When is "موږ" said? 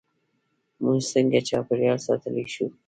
0.83-0.99